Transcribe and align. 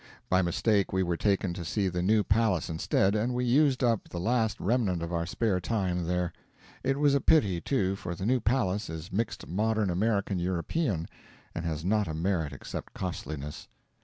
By 0.31 0.41
mistake 0.41 0.91
we 0.91 1.03
were 1.03 1.15
taken 1.15 1.53
to 1.53 1.63
see 1.63 1.87
the 1.87 2.01
new 2.01 2.23
palace 2.23 2.71
instead, 2.71 3.13
and 3.13 3.35
we 3.35 3.45
used 3.45 3.83
up 3.83 4.09
the 4.09 4.19
last 4.19 4.59
remnant 4.59 5.03
of 5.03 5.13
our 5.13 5.27
spare 5.27 5.59
time 5.59 6.07
there. 6.07 6.33
It 6.83 6.97
was 6.97 7.13
a 7.13 7.21
pity, 7.21 7.61
too; 7.61 7.95
for 7.95 8.15
the 8.15 8.25
new 8.25 8.39
palace 8.39 8.89
is 8.89 9.13
mixed 9.13 9.45
modern 9.45 9.91
American 9.91 10.39
European, 10.39 11.07
and 11.53 11.65
has 11.65 11.85
not 11.85 12.07
a 12.07 12.15
merit 12.15 12.51
except 12.51 12.95
costliness. 12.95 13.67